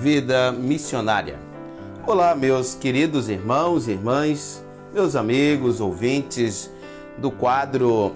Vida 0.00 0.50
Missionária. 0.50 1.38
Olá, 2.06 2.34
meus 2.34 2.74
queridos 2.74 3.28
irmãos 3.28 3.86
e 3.86 3.90
irmãs, 3.90 4.64
meus 4.94 5.14
amigos, 5.14 5.78
ouvintes 5.78 6.70
do 7.18 7.30
quadro 7.30 8.14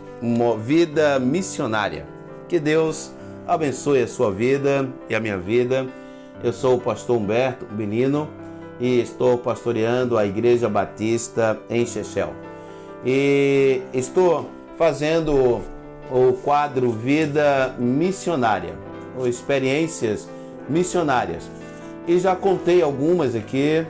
Vida 0.62 1.18
Missionária. 1.18 2.07
Que 2.49 2.59
Deus 2.59 3.12
abençoe 3.46 4.00
a 4.00 4.09
sua 4.09 4.32
vida 4.32 4.89
e 5.11 5.14
a 5.14 5.21
minha 5.21 5.36
vida. 5.36 5.86
Eu 6.43 6.55
sou 6.55 6.77
o 6.77 6.81
pastor 6.81 7.18
Humberto 7.18 7.67
Benino 7.67 8.30
e 8.80 9.01
estou 9.01 9.37
pastoreando 9.37 10.16
a 10.16 10.25
Igreja 10.25 10.71
Batista 10.71 11.61
em 11.69 11.85
Chechel. 11.85 12.32
E 13.05 13.82
estou 13.93 14.48
fazendo 14.79 15.61
o 16.11 16.32
quadro 16.43 16.90
Vida 16.90 17.75
Missionária, 17.79 18.75
ou 19.18 19.29
Experiências 19.29 20.26
Missionárias. 20.67 21.64
E 22.07 22.18
já 22.18 22.36
contei 22.36 22.82
algumas 22.82 23.35
aqui 23.35 23.86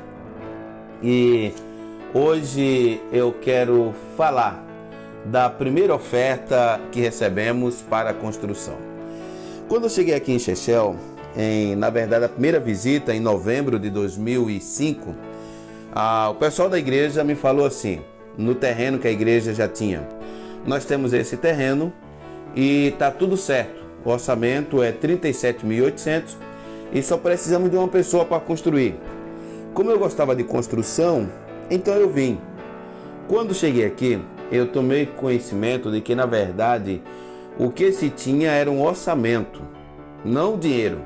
e 1.02 1.52
hoje 2.14 3.00
eu 3.12 3.32
quero 3.32 3.92
falar 4.16 4.64
da 5.24 5.50
primeira 5.50 5.92
oferta 5.92 6.80
que 6.92 7.00
recebemos 7.00 7.82
para 7.82 8.10
a 8.10 8.14
construção. 8.14 8.76
Quando 9.68 9.84
eu 9.84 9.90
cheguei 9.90 10.14
aqui 10.14 10.30
em 10.30 10.38
Chechel, 10.38 10.94
em, 11.36 11.74
na 11.74 11.90
verdade, 11.90 12.26
a 12.26 12.28
primeira 12.28 12.60
visita 12.60 13.12
em 13.12 13.18
novembro 13.18 13.80
de 13.80 13.90
2005, 13.90 15.12
ah, 15.92 16.28
o 16.30 16.36
pessoal 16.36 16.68
da 16.68 16.78
igreja 16.78 17.24
me 17.24 17.34
falou 17.34 17.66
assim, 17.66 18.00
no 18.38 18.54
terreno 18.54 18.96
que 18.96 19.08
a 19.08 19.10
igreja 19.10 19.52
já 19.52 19.66
tinha. 19.66 20.06
Nós 20.64 20.84
temos 20.84 21.12
esse 21.12 21.36
terreno 21.36 21.92
e 22.54 22.88
está 22.88 23.10
tudo 23.10 23.36
certo. 23.36 23.82
O 24.04 24.10
orçamento 24.10 24.80
é 24.84 24.92
37.800 24.92 26.53
e 26.94 27.02
só 27.02 27.18
precisamos 27.18 27.70
de 27.70 27.76
uma 27.76 27.88
pessoa 27.88 28.24
para 28.24 28.40
construir. 28.40 28.94
Como 29.74 29.90
eu 29.90 29.98
gostava 29.98 30.36
de 30.36 30.44
construção, 30.44 31.28
então 31.68 31.94
eu 31.94 32.08
vim. 32.08 32.38
Quando 33.26 33.52
cheguei 33.52 33.84
aqui, 33.84 34.22
eu 34.52 34.68
tomei 34.68 35.04
conhecimento 35.04 35.90
de 35.90 36.00
que 36.00 36.14
na 36.14 36.24
verdade 36.24 37.02
o 37.58 37.70
que 37.70 37.90
se 37.90 38.08
tinha 38.10 38.50
era 38.50 38.70
um 38.70 38.82
orçamento, 38.82 39.60
não 40.24 40.56
dinheiro. 40.56 41.00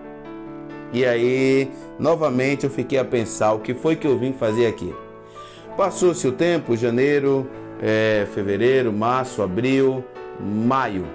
E 0.93 1.05
aí, 1.05 1.71
novamente 1.99 2.65
eu 2.65 2.71
fiquei 2.71 2.99
a 2.99 3.05
pensar 3.05 3.53
o 3.53 3.61
que 3.61 3.75
foi 3.75 3.97
que 3.97 4.07
eu 4.07 4.19
vim 4.19 4.33
fazer 4.33 4.67
aqui. 4.67 4.95
Passou-se 5.77 6.27
o 6.27 6.33
tempo, 6.33 6.77
janeiro, 6.77 7.49
é, 7.81 8.27
fevereiro, 8.35 8.93
março, 8.93 9.43
abril, 9.43 10.05
maio. 10.41 11.07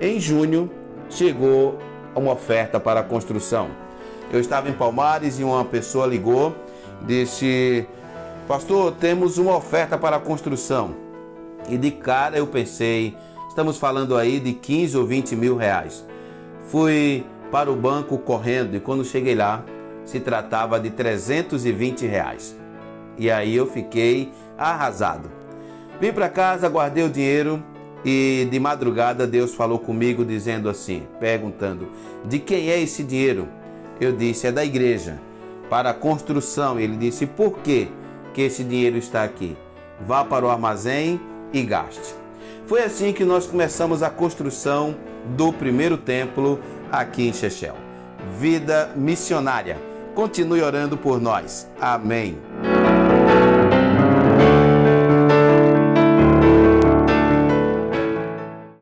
Em 0.00 0.20
junho 0.20 0.70
chegou 1.08 1.78
uma 2.14 2.32
oferta 2.32 2.78
para 2.78 3.00
a 3.00 3.02
construção. 3.02 3.68
Eu 4.32 4.40
estava 4.40 4.70
em 4.70 4.72
Palmares 4.72 5.38
e 5.38 5.44
uma 5.44 5.62
pessoa 5.62 6.06
ligou, 6.06 6.56
disse: 7.02 7.86
Pastor, 8.48 8.92
temos 8.92 9.36
uma 9.36 9.54
oferta 9.54 9.98
para 9.98 10.16
a 10.16 10.20
construção. 10.20 10.94
E 11.68 11.76
de 11.76 11.90
cara 11.90 12.38
eu 12.38 12.46
pensei: 12.46 13.14
estamos 13.50 13.76
falando 13.76 14.16
aí 14.16 14.40
de 14.40 14.54
15 14.54 14.96
ou 14.96 15.06
20 15.06 15.36
mil 15.36 15.54
reais. 15.54 16.02
Fui 16.68 17.26
para 17.50 17.70
o 17.70 17.76
banco 17.76 18.16
correndo 18.16 18.74
e 18.74 18.80
quando 18.80 19.04
cheguei 19.04 19.34
lá 19.34 19.62
se 20.06 20.18
tratava 20.18 20.80
de 20.80 20.88
320 20.88 22.06
reais. 22.06 22.56
E 23.18 23.30
aí 23.30 23.54
eu 23.54 23.66
fiquei 23.66 24.32
arrasado. 24.56 25.30
Vim 26.00 26.10
para 26.10 26.30
casa, 26.30 26.70
guardei 26.70 27.04
o 27.04 27.10
dinheiro 27.10 27.62
e 28.02 28.48
de 28.50 28.58
madrugada 28.58 29.26
Deus 29.26 29.54
falou 29.54 29.78
comigo 29.78 30.24
dizendo 30.24 30.70
assim, 30.70 31.02
perguntando: 31.20 31.88
"De 32.24 32.38
quem 32.38 32.70
é 32.70 32.80
esse 32.80 33.04
dinheiro?" 33.04 33.46
Eu 34.02 34.10
disse: 34.12 34.48
"É 34.48 34.52
da 34.52 34.64
igreja, 34.64 35.20
para 35.70 35.90
a 35.90 35.94
construção." 35.94 36.80
Ele 36.80 36.96
disse: 36.96 37.24
"Por 37.24 37.58
quê 37.58 37.86
que 38.34 38.42
esse 38.42 38.64
dinheiro 38.64 38.96
está 38.96 39.22
aqui? 39.22 39.56
Vá 40.04 40.24
para 40.24 40.44
o 40.44 40.50
armazém 40.50 41.20
e 41.52 41.62
gaste." 41.62 42.14
Foi 42.66 42.82
assim 42.82 43.12
que 43.12 43.24
nós 43.24 43.46
começamos 43.46 44.02
a 44.02 44.10
construção 44.10 44.96
do 45.36 45.52
primeiro 45.52 45.96
templo 45.96 46.58
aqui 46.90 47.28
em 47.28 47.32
Chechel. 47.32 47.76
Vida 48.38 48.90
missionária. 48.96 49.78
Continue 50.14 50.62
orando 50.62 50.96
por 50.96 51.20
nós. 51.20 51.68
Amém. 51.80 52.38